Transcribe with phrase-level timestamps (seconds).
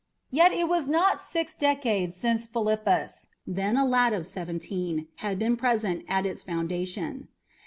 [0.31, 5.55] Yet it was not six decades since Philippus, then a lad of seventeen, had been
[5.55, 7.27] present at its foundation.